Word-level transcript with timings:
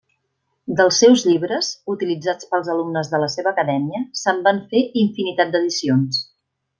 Dels 0.77 1.01
seus 1.03 1.25
llibres, 1.31 1.67
utilitzats 1.95 2.49
pels 2.53 2.71
alumnes 2.77 3.11
de 3.13 3.19
la 3.27 3.29
seva 3.37 3.51
acadèmia, 3.55 4.01
se'n 4.25 4.41
van 4.51 4.63
fer 4.73 4.83
infinitat 5.07 5.53
d'edicions. 5.57 6.23